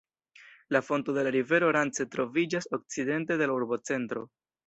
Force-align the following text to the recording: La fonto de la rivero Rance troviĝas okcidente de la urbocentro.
La 0.75 0.79
fonto 0.85 1.11
de 1.17 1.25
la 1.27 1.33
rivero 1.35 1.69
Rance 1.77 2.07
troviĝas 2.15 2.67
okcidente 2.79 3.39
de 3.43 3.51
la 3.51 3.61
urbocentro. 3.61 4.27